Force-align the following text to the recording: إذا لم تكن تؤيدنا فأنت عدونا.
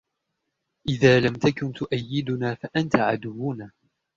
إذا 0.89 1.19
لم 1.19 1.33
تكن 1.33 1.73
تؤيدنا 1.73 2.55
فأنت 2.55 2.95
عدونا. 2.95 3.71